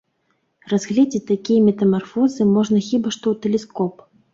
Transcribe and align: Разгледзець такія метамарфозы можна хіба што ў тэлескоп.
Разгледзець 0.73 1.21
такія 1.33 1.67
метамарфозы 1.67 2.51
можна 2.59 2.87
хіба 2.91 3.09
што 3.21 3.23
ў 3.33 3.49
тэлескоп. 3.49 4.07